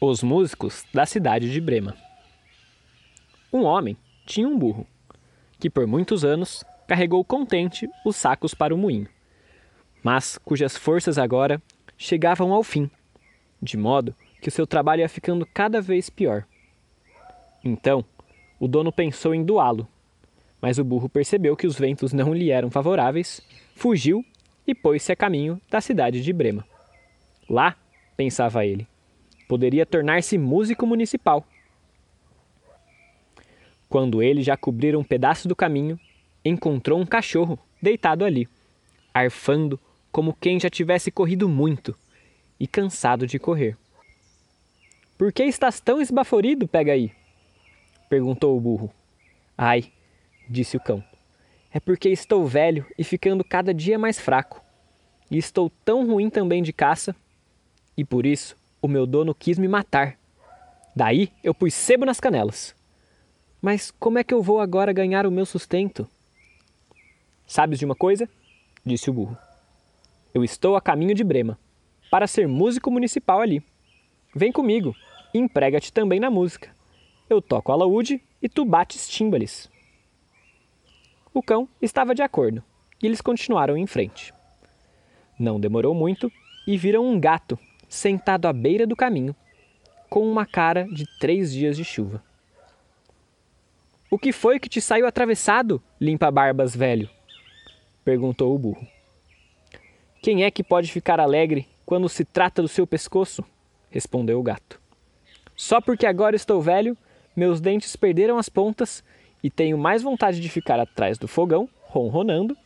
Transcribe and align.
Os 0.00 0.22
músicos 0.22 0.84
da 0.94 1.04
cidade 1.04 1.50
de 1.50 1.60
Brema. 1.60 1.96
Um 3.52 3.64
homem 3.64 3.96
tinha 4.24 4.46
um 4.46 4.56
burro, 4.56 4.86
que 5.58 5.68
por 5.68 5.88
muitos 5.88 6.24
anos 6.24 6.62
carregou 6.86 7.24
contente 7.24 7.90
os 8.04 8.14
sacos 8.14 8.54
para 8.54 8.72
o 8.72 8.78
moinho, 8.78 9.08
mas 10.00 10.38
cujas 10.38 10.76
forças 10.76 11.18
agora 11.18 11.60
chegavam 11.96 12.52
ao 12.52 12.62
fim, 12.62 12.88
de 13.60 13.76
modo 13.76 14.14
que 14.40 14.48
o 14.48 14.52
seu 14.52 14.68
trabalho 14.68 15.00
ia 15.00 15.08
ficando 15.08 15.44
cada 15.44 15.80
vez 15.80 16.08
pior. 16.08 16.46
Então, 17.64 18.04
o 18.60 18.68
dono 18.68 18.92
pensou 18.92 19.34
em 19.34 19.44
doá-lo, 19.44 19.88
mas 20.62 20.78
o 20.78 20.84
burro 20.84 21.08
percebeu 21.08 21.56
que 21.56 21.66
os 21.66 21.76
ventos 21.76 22.12
não 22.12 22.32
lhe 22.32 22.52
eram 22.52 22.70
favoráveis, 22.70 23.40
fugiu 23.74 24.24
e 24.64 24.76
pôs-se 24.76 25.10
a 25.10 25.16
caminho 25.16 25.60
da 25.68 25.80
cidade 25.80 26.22
de 26.22 26.32
Brema. 26.32 26.64
Lá, 27.50 27.74
pensava 28.16 28.64
ele, 28.64 28.86
poderia 29.48 29.86
tornar-se 29.86 30.36
músico 30.36 30.86
municipal. 30.86 31.44
Quando 33.88 34.22
ele 34.22 34.42
já 34.42 34.56
cobrira 34.56 34.98
um 34.98 35.02
pedaço 35.02 35.48
do 35.48 35.56
caminho, 35.56 35.98
encontrou 36.44 37.00
um 37.00 37.06
cachorro 37.06 37.58
deitado 37.80 38.24
ali, 38.24 38.46
arfando 39.14 39.80
como 40.12 40.36
quem 40.38 40.60
já 40.60 40.68
tivesse 40.68 41.10
corrido 41.10 41.48
muito 41.48 41.96
e 42.60 42.66
cansado 42.66 43.26
de 43.26 43.38
correr. 43.38 43.76
Por 45.16 45.32
que 45.32 45.44
estás 45.44 45.80
tão 45.80 46.00
esbaforido, 46.00 46.68
pega 46.68 46.92
aí? 46.92 47.10
perguntou 48.10 48.56
o 48.56 48.60
burro. 48.60 48.92
Ai, 49.56 49.90
disse 50.48 50.76
o 50.76 50.80
cão, 50.80 51.02
é 51.72 51.80
porque 51.80 52.08
estou 52.08 52.46
velho 52.46 52.86
e 52.98 53.02
ficando 53.02 53.42
cada 53.42 53.72
dia 53.72 53.98
mais 53.98 54.18
fraco. 54.18 54.62
E 55.30 55.36
estou 55.36 55.70
tão 55.84 56.06
ruim 56.06 56.30
também 56.30 56.62
de 56.62 56.72
caça, 56.72 57.14
e 57.96 58.04
por 58.04 58.24
isso 58.24 58.56
o 58.80 58.88
meu 58.88 59.06
dono 59.06 59.34
quis 59.34 59.58
me 59.58 59.68
matar. 59.68 60.18
Daí 60.94 61.30
eu 61.42 61.54
pus 61.54 61.74
sebo 61.74 62.04
nas 62.04 62.20
canelas. 62.20 62.74
Mas 63.60 63.90
como 63.90 64.18
é 64.18 64.24
que 64.24 64.32
eu 64.32 64.42
vou 64.42 64.60
agora 64.60 64.92
ganhar 64.92 65.26
o 65.26 65.30
meu 65.30 65.44
sustento? 65.44 66.08
Sabes 67.46 67.78
de 67.78 67.84
uma 67.84 67.94
coisa? 67.94 68.28
disse 68.84 69.10
o 69.10 69.12
burro. 69.12 69.36
Eu 70.32 70.44
estou 70.44 70.76
a 70.76 70.80
caminho 70.80 71.14
de 71.14 71.24
Brema, 71.24 71.58
para 72.10 72.26
ser 72.26 72.46
músico 72.46 72.90
municipal 72.90 73.40
ali. 73.40 73.62
Vem 74.34 74.52
comigo 74.52 74.94
e 75.34 75.38
emprega-te 75.38 75.92
também 75.92 76.20
na 76.20 76.30
música. 76.30 76.70
Eu 77.28 77.42
toco 77.42 77.72
alaúde 77.72 78.22
e 78.40 78.48
tu 78.48 78.64
bates 78.64 79.08
tímbales. 79.08 79.70
O 81.34 81.42
cão 81.42 81.68
estava 81.80 82.14
de 82.14 82.22
acordo 82.22 82.62
e 83.02 83.06
eles 83.06 83.20
continuaram 83.20 83.76
em 83.76 83.86
frente. 83.86 84.32
Não 85.38 85.60
demorou 85.60 85.94
muito 85.94 86.30
e 86.66 86.76
viram 86.76 87.06
um 87.06 87.18
gato 87.18 87.58
sentado 87.88 88.46
à 88.46 88.52
beira 88.52 88.86
do 88.86 88.94
caminho, 88.94 89.34
com 90.08 90.30
uma 90.30 90.46
cara 90.46 90.86
de 90.92 91.04
três 91.18 91.52
dias 91.52 91.76
de 91.76 91.84
chuva. 91.84 92.22
O 94.10 94.18
que 94.18 94.32
foi 94.32 94.58
que 94.58 94.68
te 94.68 94.80
saiu 94.80 95.06
atravessado, 95.06 95.82
limpa-barbas 96.00 96.74
velho? 96.74 97.10
perguntou 98.04 98.54
o 98.54 98.58
burro. 98.58 98.86
Quem 100.22 100.44
é 100.44 100.50
que 100.50 100.64
pode 100.64 100.90
ficar 100.90 101.20
alegre 101.20 101.68
quando 101.84 102.08
se 102.08 102.24
trata 102.24 102.62
do 102.62 102.68
seu 102.68 102.86
pescoço? 102.86 103.44
respondeu 103.90 104.38
o 104.38 104.42
gato. 104.42 104.80
Só 105.54 105.80
porque 105.80 106.06
agora 106.06 106.36
estou 106.36 106.60
velho, 106.60 106.96
meus 107.36 107.60
dentes 107.60 107.96
perderam 107.96 108.38
as 108.38 108.48
pontas 108.48 109.02
e 109.42 109.50
tenho 109.50 109.76
mais 109.76 110.02
vontade 110.02 110.40
de 110.40 110.48
ficar 110.48 110.80
atrás 110.80 111.18
do 111.18 111.28
fogão, 111.28 111.68
ronronando, 111.82 112.56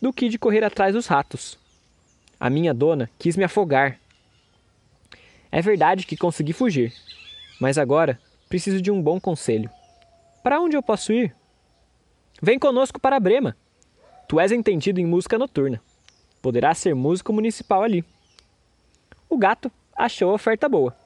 do 0.00 0.12
que 0.12 0.28
de 0.28 0.38
correr 0.38 0.64
atrás 0.64 0.94
dos 0.94 1.06
ratos. 1.06 1.58
A 2.38 2.50
minha 2.50 2.74
dona 2.74 3.10
quis 3.18 3.36
me 3.36 3.44
afogar 3.44 3.98
é 5.52 5.60
verdade 5.60 6.06
que 6.06 6.16
consegui 6.16 6.54
fugir, 6.54 6.94
mas 7.60 7.76
agora 7.76 8.18
preciso 8.48 8.80
de 8.80 8.90
um 8.90 9.02
bom 9.02 9.20
conselho. 9.20 9.70
Para 10.42 10.58
onde 10.58 10.76
eu 10.76 10.82
posso 10.82 11.12
ir? 11.12 11.36
Vem 12.40 12.58
conosco 12.58 12.98
para 12.98 13.20
Brema. 13.20 13.54
Tu 14.26 14.40
és 14.40 14.50
entendido 14.50 14.98
em 14.98 15.04
música 15.04 15.38
noturna. 15.38 15.80
Poderás 16.40 16.78
ser 16.78 16.94
músico 16.94 17.34
municipal 17.34 17.82
ali. 17.82 18.02
O 19.28 19.36
gato 19.36 19.70
achou 19.94 20.30
a 20.30 20.34
oferta 20.34 20.70
boa 20.70 20.96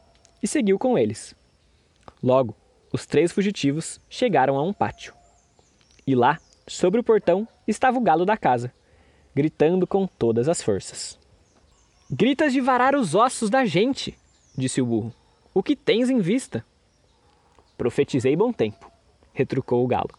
e 0.41 0.47
seguiu 0.47 0.79
com 0.79 0.97
eles. 0.97 1.35
Logo, 2.23 2.55
os 2.93 3.05
três 3.05 3.33
fugitivos 3.33 4.01
chegaram 4.09 4.57
a 4.57 4.63
um 4.63 4.73
pátio. 4.73 5.13
E 6.07 6.15
lá, 6.15 6.39
sobre 6.69 7.01
o 7.01 7.05
portão, 7.05 7.49
estava 7.67 7.99
o 7.99 8.01
galo 8.01 8.25
da 8.25 8.37
casa, 8.37 8.73
gritando 9.35 9.89
com 9.89 10.07
todas 10.07 10.49
as 10.49 10.63
forças. 10.63 11.19
Gritas 12.09 12.53
de 12.53 12.61
varar 12.61 12.95
os 12.95 13.17
ossos 13.17 13.51
da 13.51 13.65
gente! 13.65 14.17
Disse 14.57 14.81
o 14.81 14.87
burro. 14.87 15.13
O 15.53 15.63
que 15.63 15.77
tens 15.77 16.11
em 16.11 16.19
vista? 16.19 16.65
Profetizei 17.77 18.35
bom 18.35 18.53
tempo, 18.53 18.91
retrucou 19.33 19.85
o 19.85 19.87
galo. 19.87 20.11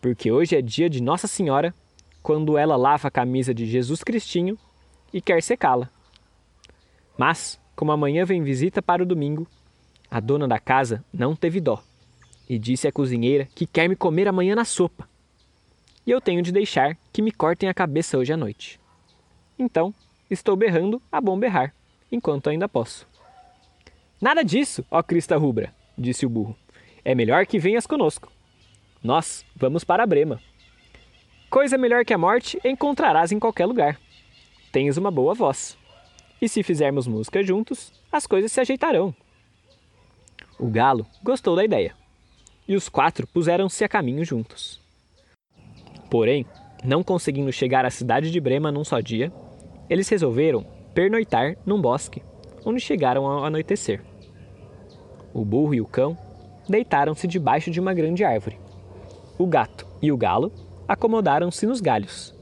Porque 0.00 0.30
hoje 0.30 0.56
é 0.56 0.62
dia 0.62 0.88
de 0.88 1.02
Nossa 1.02 1.26
Senhora, 1.26 1.74
quando 2.22 2.56
ela 2.56 2.76
lava 2.76 3.08
a 3.08 3.10
camisa 3.10 3.54
de 3.54 3.66
Jesus 3.66 4.02
Cristinho 4.02 4.58
e 5.12 5.20
quer 5.20 5.42
secá-la. 5.42 5.90
Mas, 7.16 7.58
como 7.74 7.92
amanhã 7.92 8.24
vem 8.24 8.42
visita 8.42 8.82
para 8.82 9.02
o 9.02 9.06
domingo, 9.06 9.46
a 10.10 10.20
dona 10.20 10.46
da 10.46 10.58
casa 10.58 11.04
não 11.12 11.34
teve 11.34 11.60
dó 11.60 11.82
e 12.48 12.58
disse 12.58 12.86
à 12.86 12.92
cozinheira 12.92 13.48
que 13.54 13.66
quer 13.66 13.88
me 13.88 13.96
comer 13.96 14.28
amanhã 14.28 14.54
na 14.54 14.64
sopa. 14.64 15.08
E 16.06 16.10
eu 16.10 16.20
tenho 16.20 16.42
de 16.42 16.52
deixar 16.52 16.96
que 17.12 17.20
me 17.20 17.32
cortem 17.32 17.68
a 17.68 17.74
cabeça 17.74 18.16
hoje 18.16 18.32
à 18.32 18.36
noite. 18.36 18.78
Então, 19.58 19.92
estou 20.30 20.54
berrando 20.54 21.02
a 21.10 21.20
bom 21.20 21.38
berrar, 21.38 21.74
enquanto 22.12 22.48
ainda 22.48 22.68
posso. 22.68 23.06
Nada 24.20 24.42
disso, 24.42 24.84
ó 24.90 25.02
crista 25.02 25.36
rubra, 25.36 25.74
disse 25.96 26.24
o 26.24 26.28
burro. 26.28 26.56
É 27.04 27.14
melhor 27.14 27.46
que 27.46 27.58
venhas 27.58 27.86
conosco. 27.86 28.32
Nós 29.02 29.44
vamos 29.54 29.84
para 29.84 30.06
Brema. 30.06 30.40
Coisa 31.50 31.76
melhor 31.76 32.04
que 32.04 32.14
a 32.14 32.18
morte 32.18 32.58
encontrarás 32.64 33.30
em 33.30 33.38
qualquer 33.38 33.66
lugar. 33.66 34.00
Tens 34.72 34.96
uma 34.96 35.10
boa 35.10 35.34
voz. 35.34 35.76
E 36.40 36.48
se 36.48 36.62
fizermos 36.62 37.06
música 37.06 37.42
juntos, 37.42 37.92
as 38.10 38.26
coisas 38.26 38.50
se 38.50 38.60
ajeitarão. 38.60 39.14
O 40.58 40.66
galo 40.68 41.06
gostou 41.22 41.54
da 41.54 41.64
ideia. 41.64 41.94
E 42.66 42.74
os 42.74 42.88
quatro 42.88 43.26
puseram-se 43.26 43.84
a 43.84 43.88
caminho 43.88 44.24
juntos. 44.24 44.80
Porém, 46.10 46.46
não 46.82 47.02
conseguindo 47.02 47.52
chegar 47.52 47.84
à 47.84 47.90
cidade 47.90 48.30
de 48.30 48.40
Brema 48.40 48.72
num 48.72 48.82
só 48.82 48.98
dia, 49.00 49.30
eles 49.90 50.08
resolveram 50.08 50.66
pernoitar 50.94 51.56
num 51.66 51.80
bosque 51.80 52.22
onde 52.66 52.80
chegaram 52.80 53.24
ao 53.24 53.44
anoitecer. 53.44 54.02
O 55.32 55.44
burro 55.44 55.72
e 55.72 55.80
o 55.80 55.86
cão 55.86 56.18
deitaram-se 56.68 57.28
debaixo 57.28 57.70
de 57.70 57.78
uma 57.78 57.94
grande 57.94 58.24
árvore. 58.24 58.58
O 59.38 59.46
gato 59.46 59.86
e 60.02 60.10
o 60.10 60.16
galo 60.16 60.52
acomodaram-se 60.88 61.64
nos 61.64 61.80
galhos. 61.80 62.34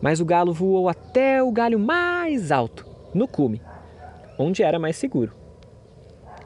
Mas 0.00 0.18
o 0.18 0.24
galo 0.24 0.52
voou 0.52 0.88
até 0.88 1.40
o 1.40 1.52
galho 1.52 1.78
mais 1.78 2.50
alto, 2.50 2.84
no 3.14 3.28
cume, 3.28 3.62
onde 4.36 4.64
era 4.64 4.80
mais 4.80 4.96
seguro. 4.96 5.32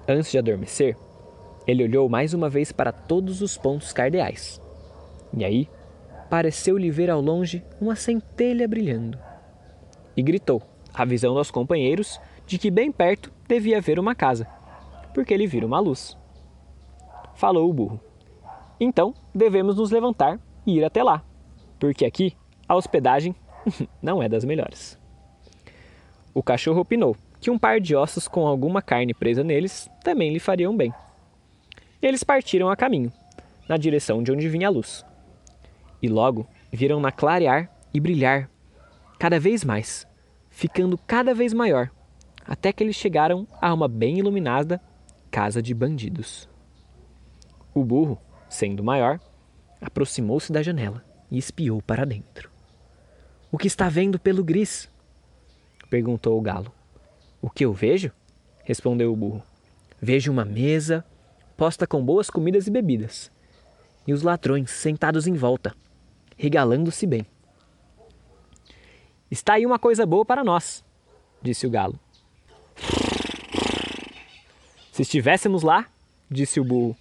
Antes 0.06 0.30
de 0.30 0.38
adormecer, 0.38 0.94
ele 1.66 1.82
olhou 1.82 2.08
mais 2.08 2.34
uma 2.34 2.50
vez 2.50 2.70
para 2.70 2.92
todos 2.92 3.40
os 3.40 3.56
pontos 3.56 3.94
cardeais. 3.94 4.60
E 5.32 5.42
aí, 5.42 5.68
pareceu-lhe 6.28 6.90
ver 6.90 7.08
ao 7.08 7.20
longe 7.20 7.64
uma 7.80 7.96
centelha 7.96 8.68
brilhando. 8.68 9.18
E 10.14 10.22
gritou, 10.22 10.62
avisando 10.92 11.38
aos 11.38 11.50
companheiros 11.50 12.20
de 12.46 12.58
que 12.58 12.70
bem 12.70 12.92
perto 12.92 13.32
devia 13.48 13.78
haver 13.78 13.98
uma 13.98 14.14
casa, 14.14 14.46
porque 15.12 15.34
ele 15.34 15.46
vira 15.46 15.66
uma 15.66 15.80
luz. 15.80 16.16
Falou 17.34 17.68
o 17.68 17.72
burro. 17.72 18.00
Então 18.78 19.14
devemos 19.34 19.76
nos 19.76 19.90
levantar 19.90 20.38
e 20.66 20.76
ir 20.76 20.84
até 20.84 21.02
lá, 21.02 21.24
porque 21.78 22.04
aqui 22.04 22.36
a 22.68 22.74
hospedagem 22.74 23.34
não 24.00 24.22
é 24.22 24.28
das 24.28 24.44
melhores. 24.44 24.98
O 26.32 26.42
cachorro 26.42 26.80
opinou 26.80 27.16
que 27.40 27.50
um 27.50 27.58
par 27.58 27.80
de 27.80 27.94
ossos 27.96 28.28
com 28.28 28.46
alguma 28.46 28.82
carne 28.82 29.14
presa 29.14 29.42
neles 29.42 29.88
também 30.02 30.32
lhe 30.32 30.40
fariam 30.40 30.76
bem. 30.76 30.92
Eles 32.00 32.22
partiram 32.22 32.68
a 32.68 32.76
caminho, 32.76 33.12
na 33.68 33.76
direção 33.76 34.22
de 34.22 34.30
onde 34.32 34.48
vinha 34.48 34.68
a 34.68 34.70
luz. 34.70 35.04
E 36.02 36.08
logo 36.08 36.46
viram-na 36.70 37.10
clarear 37.10 37.70
e 37.92 38.00
brilhar 38.00 38.50
cada 39.18 39.40
vez 39.40 39.64
mais, 39.64 40.06
ficando 40.50 40.98
cada 40.98 41.34
vez 41.34 41.54
maior, 41.54 41.90
até 42.46 42.72
que 42.72 42.82
eles 42.82 42.96
chegaram 42.96 43.46
a 43.60 43.72
uma 43.72 43.88
bem 43.88 44.18
iluminada 44.18 44.80
casa 45.30 45.60
de 45.60 45.74
bandidos. 45.74 46.48
O 47.74 47.84
burro, 47.84 48.18
sendo 48.48 48.84
maior, 48.84 49.20
aproximou-se 49.80 50.52
da 50.52 50.62
janela 50.62 51.04
e 51.30 51.38
espiou 51.38 51.82
para 51.82 52.06
dentro. 52.06 52.50
O 53.50 53.58
que 53.58 53.66
está 53.66 53.88
vendo 53.88 54.18
pelo 54.18 54.44
gris? 54.44 54.88
perguntou 55.90 56.38
o 56.38 56.42
galo. 56.42 56.72
O 57.40 57.50
que 57.50 57.64
eu 57.64 57.72
vejo? 57.72 58.12
respondeu 58.64 59.12
o 59.12 59.16
burro. 59.16 59.42
Vejo 60.00 60.30
uma 60.30 60.44
mesa 60.44 61.04
posta 61.56 61.86
com 61.86 62.04
boas 62.04 62.28
comidas 62.28 62.66
e 62.66 62.70
bebidas, 62.70 63.30
e 64.06 64.12
os 64.12 64.22
ladrões 64.22 64.70
sentados 64.70 65.26
em 65.26 65.32
volta, 65.32 65.74
regalando-se 66.36 67.06
bem. 67.06 67.26
Está 69.30 69.54
aí 69.54 69.64
uma 69.64 69.78
coisa 69.78 70.04
boa 70.04 70.24
para 70.24 70.44
nós, 70.44 70.84
disse 71.42 71.66
o 71.66 71.70
galo. 71.70 71.98
Se 74.96 75.02
estivéssemos 75.02 75.62
lá, 75.62 75.90
disse 76.30 76.58
o 76.58 76.64
burro. 76.64 76.96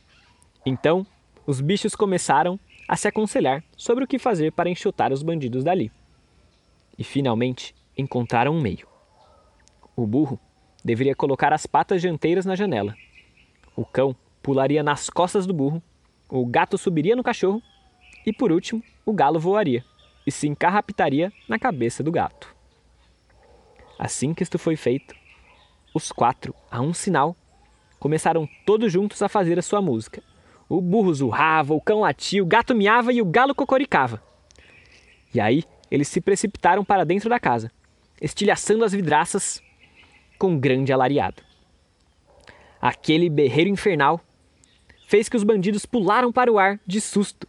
Então, 0.65 1.07
os 1.47 1.61
bichos 1.61 1.95
começaram 1.95 2.59
a 2.89 2.97
se 2.97 3.07
aconselhar 3.07 3.63
sobre 3.77 4.03
o 4.03 4.07
que 4.07 4.19
fazer 4.19 4.51
para 4.51 4.69
enxotar 4.69 5.13
os 5.13 5.23
bandidos 5.23 5.63
dali. 5.63 5.89
E 6.99 7.05
finalmente 7.05 7.73
encontraram 7.97 8.53
um 8.53 8.59
meio. 8.59 8.85
O 9.95 10.05
burro 10.05 10.37
deveria 10.83 11.15
colocar 11.15 11.53
as 11.53 11.65
patas 11.65 12.01
dianteiras 12.01 12.45
na 12.45 12.53
janela. 12.53 12.93
O 13.77 13.85
cão 13.85 14.13
pularia 14.43 14.83
nas 14.83 15.09
costas 15.09 15.47
do 15.47 15.53
burro, 15.53 15.81
o 16.27 16.45
gato 16.45 16.77
subiria 16.77 17.15
no 17.15 17.23
cachorro 17.23 17.63
e, 18.25 18.33
por 18.33 18.51
último, 18.51 18.83
o 19.05 19.13
galo 19.13 19.39
voaria 19.39 19.85
e 20.27 20.31
se 20.33 20.49
encarrapitaria 20.49 21.31
na 21.47 21.57
cabeça 21.57 22.03
do 22.03 22.11
gato. 22.11 22.53
Assim 23.97 24.33
que 24.33 24.43
isto 24.43 24.59
foi 24.59 24.75
feito, 24.75 25.15
os 25.93 26.11
quatro, 26.11 26.53
a 26.69 26.81
um 26.81 26.93
sinal, 26.93 27.37
começaram 28.05 28.47
todos 28.67 28.93
juntos 28.93 29.19
a 29.23 29.27
fazer 29.27 29.57
a 29.57 29.63
sua 29.63 29.81
música. 29.81 30.21
O 30.69 30.79
burro 30.79 31.11
zurrava, 31.11 31.73
o 31.73 31.81
cão 31.81 32.01
latia, 32.01 32.43
o 32.43 32.45
gato 32.45 32.75
miava 32.75 33.11
e 33.11 33.19
o 33.19 33.25
galo 33.25 33.55
cocoricava. 33.55 34.21
E 35.33 35.39
aí 35.39 35.63
eles 35.89 36.07
se 36.07 36.21
precipitaram 36.21 36.85
para 36.85 37.03
dentro 37.03 37.27
da 37.27 37.39
casa, 37.39 37.71
estilhaçando 38.21 38.85
as 38.85 38.91
vidraças 38.91 39.59
com 40.37 40.49
um 40.49 40.59
grande 40.59 40.93
alariado. 40.93 41.41
Aquele 42.79 43.27
berreiro 43.27 43.71
infernal 43.71 44.21
fez 45.07 45.27
que 45.27 45.35
os 45.35 45.43
bandidos 45.43 45.83
pularam 45.83 46.31
para 46.31 46.51
o 46.51 46.59
ar 46.59 46.79
de 46.85 47.01
susto, 47.01 47.47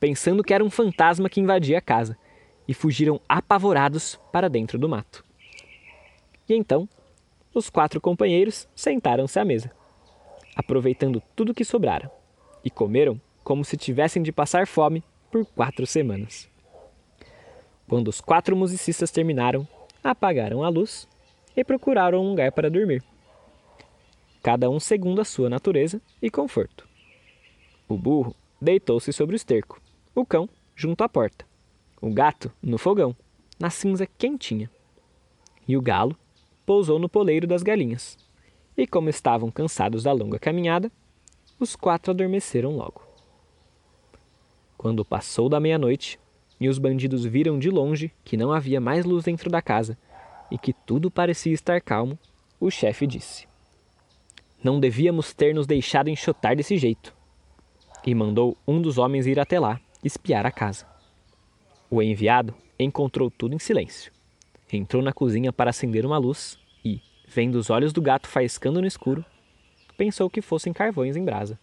pensando 0.00 0.42
que 0.42 0.54
era 0.54 0.64
um 0.64 0.70
fantasma 0.70 1.28
que 1.28 1.42
invadia 1.42 1.76
a 1.76 1.82
casa, 1.82 2.16
e 2.66 2.72
fugiram 2.72 3.20
apavorados 3.28 4.18
para 4.32 4.48
dentro 4.48 4.78
do 4.78 4.88
mato. 4.88 5.22
E 6.48 6.54
então, 6.54 6.88
os 7.52 7.68
quatro 7.68 8.00
companheiros 8.00 8.66
sentaram-se 8.74 9.38
à 9.38 9.44
mesa, 9.44 9.78
aproveitando 10.54 11.22
tudo 11.34 11.54
que 11.54 11.64
sobrara, 11.64 12.10
e 12.64 12.70
comeram 12.70 13.20
como 13.42 13.64
se 13.64 13.76
tivessem 13.76 14.22
de 14.22 14.32
passar 14.32 14.66
fome 14.66 15.02
por 15.30 15.46
quatro 15.46 15.86
semanas. 15.86 16.48
Quando 17.88 18.08
os 18.08 18.20
quatro 18.20 18.54
musicistas 18.54 19.10
terminaram, 19.10 19.66
apagaram 20.02 20.62
a 20.62 20.68
luz 20.68 21.08
e 21.56 21.64
procuraram 21.64 22.22
um 22.22 22.30
lugar 22.30 22.52
para 22.52 22.70
dormir. 22.70 23.02
Cada 24.42 24.70
um 24.70 24.80
segundo 24.80 25.20
a 25.20 25.24
sua 25.24 25.50
natureza 25.50 26.00
e 26.22 26.30
conforto. 26.30 26.88
O 27.88 27.96
burro 27.96 28.34
deitou-se 28.60 29.12
sobre 29.12 29.34
o 29.34 29.36
esterco, 29.36 29.80
o 30.14 30.24
cão 30.24 30.48
junto 30.74 31.02
à 31.02 31.08
porta, 31.08 31.44
o 32.00 32.10
gato 32.10 32.50
no 32.62 32.78
fogão, 32.78 33.14
na 33.58 33.68
cinza 33.68 34.06
quentinha. 34.06 34.70
E 35.66 35.76
o 35.76 35.82
galo 35.82 36.16
pousou 36.64 36.98
no 36.98 37.08
poleiro 37.08 37.46
das 37.46 37.62
galinhas. 37.62 38.16
E 38.80 38.86
como 38.86 39.10
estavam 39.10 39.50
cansados 39.50 40.04
da 40.04 40.12
longa 40.12 40.38
caminhada, 40.38 40.90
os 41.58 41.76
quatro 41.76 42.12
adormeceram 42.12 42.74
logo. 42.76 43.02
Quando 44.78 45.04
passou 45.04 45.50
da 45.50 45.60
meia-noite 45.60 46.18
e 46.58 46.66
os 46.66 46.78
bandidos 46.78 47.26
viram 47.26 47.58
de 47.58 47.68
longe 47.68 48.10
que 48.24 48.38
não 48.38 48.50
havia 48.50 48.80
mais 48.80 49.04
luz 49.04 49.24
dentro 49.24 49.50
da 49.50 49.60
casa 49.60 49.98
e 50.50 50.56
que 50.56 50.72
tudo 50.72 51.10
parecia 51.10 51.52
estar 51.52 51.82
calmo, 51.82 52.18
o 52.58 52.70
chefe 52.70 53.06
disse: 53.06 53.46
Não 54.64 54.80
devíamos 54.80 55.34
ter 55.34 55.54
nos 55.54 55.66
deixado 55.66 56.08
enxotar 56.08 56.56
desse 56.56 56.78
jeito. 56.78 57.14
E 58.02 58.14
mandou 58.14 58.56
um 58.66 58.80
dos 58.80 58.96
homens 58.96 59.26
ir 59.26 59.38
até 59.38 59.60
lá 59.60 59.78
espiar 60.02 60.46
a 60.46 60.50
casa. 60.50 60.86
O 61.90 62.00
enviado 62.00 62.54
encontrou 62.78 63.30
tudo 63.30 63.54
em 63.54 63.58
silêncio. 63.58 64.10
Entrou 64.72 65.02
na 65.02 65.12
cozinha 65.12 65.52
para 65.52 65.68
acender 65.68 66.06
uma 66.06 66.16
luz 66.16 66.58
vendo 67.32 67.54
os 67.54 67.70
olhos 67.70 67.92
do 67.92 68.02
gato 68.02 68.26
faiscando 68.26 68.80
no 68.80 68.86
escuro, 68.86 69.24
pensou 69.96 70.28
que 70.28 70.42
fossem 70.42 70.72
carvões 70.72 71.16
em 71.16 71.24
brasa. 71.24 71.58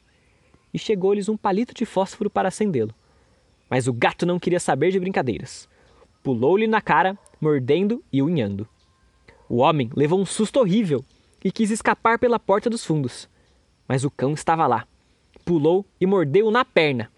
E 0.74 0.80
chegou-lhes 0.80 1.28
um 1.28 1.36
palito 1.36 1.74
de 1.74 1.86
fósforo 1.86 2.30
para 2.30 2.48
acendê-lo. 2.48 2.94
Mas 3.70 3.86
o 3.86 3.94
gato 3.94 4.26
não 4.26 4.40
queria 4.40 4.62
saber 4.62 4.92
de 4.92 5.00
brincadeiras. 5.00 5.68
Pulou-lhe 6.24 6.68
na 6.68 6.80
cara, 6.80 7.18
mordendo 7.42 8.02
e 8.14 8.22
unhando. 8.22 8.68
O 9.50 9.58
homem 9.58 9.90
levou 9.94 10.20
um 10.20 10.26
susto 10.26 10.60
horrível 10.60 11.04
e 11.44 11.52
quis 11.52 11.70
escapar 11.70 12.18
pela 12.18 12.40
porta 12.40 12.70
dos 12.70 12.86
fundos. 12.86 13.28
Mas 13.88 14.06
o 14.06 14.12
cão 14.12 14.34
estava 14.34 14.68
lá. 14.68 14.88
Pulou 15.44 15.86
e 16.00 16.06
mordeu-o 16.06 16.52
na 16.52 16.64
perna. 16.64 17.12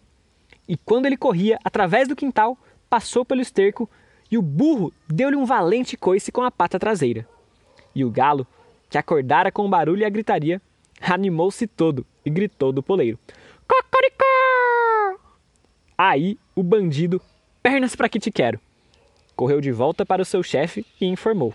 E 0.68 0.76
quando 0.76 1.06
ele 1.06 1.18
corria 1.18 1.60
através 1.64 2.08
do 2.08 2.16
quintal, 2.16 2.58
passou 2.90 3.24
pelo 3.24 3.42
esterco 3.42 3.90
e 4.32 4.38
o 4.38 4.42
burro 4.42 4.92
deu-lhe 5.08 5.36
um 5.36 5.46
valente 5.46 5.96
coice 5.98 6.32
com 6.32 6.42
a 6.42 6.52
pata 6.52 6.80
traseira. 6.80 7.28
E 8.00 8.06
o 8.06 8.10
galo, 8.10 8.48
que 8.90 8.98
acordara 8.98 9.52
com 9.52 9.66
o 9.66 9.70
barulho 9.70 10.04
e 10.04 10.06
a 10.06 10.10
gritaria, 10.10 10.62
animou-se 11.02 11.68
todo 11.68 12.06
e 12.26 12.30
gritou 12.30 12.72
do 12.72 12.82
poleiro: 12.82 13.20
Cocoricó! 13.68 15.20
Aí 15.98 16.40
o 16.56 16.64
bandido, 16.64 17.22
pernas 17.62 17.98
para 17.98 18.08
que 18.08 18.18
te 18.18 18.32
quero, 18.32 18.58
correu 19.36 19.60
de 19.60 19.74
volta 19.74 20.06
para 20.06 20.22
o 20.22 20.26
seu 20.26 20.42
chefe 20.42 20.86
e 21.02 21.08
informou: 21.08 21.54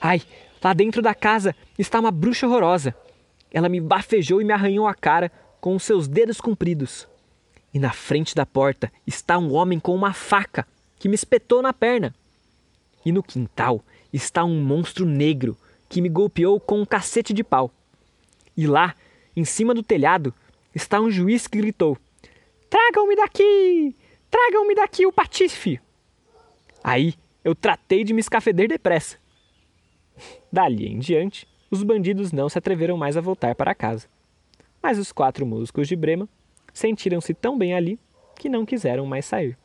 Ai, 0.00 0.22
lá 0.62 0.72
dentro 0.72 1.02
da 1.02 1.16
casa 1.16 1.52
está 1.76 1.98
uma 1.98 2.12
bruxa 2.12 2.46
horrorosa. 2.46 2.94
Ela 3.50 3.68
me 3.68 3.80
bafejou 3.80 4.40
e 4.40 4.44
me 4.44 4.52
arranhou 4.52 4.86
a 4.86 4.94
cara 4.94 5.32
com 5.60 5.74
os 5.74 5.82
seus 5.82 6.06
dedos 6.06 6.40
compridos. 6.40 7.08
E 7.74 7.80
na 7.80 7.90
frente 7.90 8.36
da 8.36 8.46
porta 8.46 8.92
está 9.04 9.36
um 9.36 9.52
homem 9.52 9.80
com 9.80 9.96
uma 9.96 10.12
faca 10.12 10.64
que 10.96 11.08
me 11.08 11.16
espetou 11.16 11.60
na 11.60 11.72
perna. 11.72 12.14
E 13.04 13.10
no 13.10 13.20
quintal 13.20 13.82
está 14.16 14.44
um 14.44 14.60
monstro 14.62 15.06
negro 15.06 15.56
que 15.88 16.00
me 16.00 16.08
golpeou 16.08 16.58
com 16.58 16.80
um 16.80 16.86
cacete 16.86 17.32
de 17.32 17.44
pau. 17.44 17.70
E 18.56 18.66
lá, 18.66 18.94
em 19.36 19.44
cima 19.44 19.74
do 19.74 19.82
telhado, 19.82 20.34
está 20.74 21.00
um 21.00 21.10
juiz 21.10 21.46
que 21.46 21.58
gritou: 21.58 21.96
Tragam-me 22.68 23.14
daqui! 23.14 23.94
Tragam-me 24.30 24.74
daqui 24.74 25.06
o 25.06 25.12
patife! 25.12 25.80
Aí 26.82 27.14
eu 27.44 27.54
tratei 27.54 28.02
de 28.02 28.12
me 28.12 28.20
escafeder 28.20 28.68
depressa. 28.68 29.18
Dali 30.50 30.86
em 30.86 30.98
diante, 30.98 31.46
os 31.70 31.82
bandidos 31.82 32.32
não 32.32 32.48
se 32.48 32.58
atreveram 32.58 32.96
mais 32.96 33.16
a 33.16 33.20
voltar 33.20 33.54
para 33.54 33.74
casa. 33.74 34.08
Mas 34.82 34.98
os 34.98 35.12
quatro 35.12 35.44
músicos 35.44 35.88
de 35.88 35.96
Brema 35.96 36.28
sentiram-se 36.72 37.34
tão 37.34 37.58
bem 37.58 37.74
ali 37.74 37.98
que 38.38 38.48
não 38.48 38.64
quiseram 38.64 39.06
mais 39.06 39.24
sair. 39.24 39.58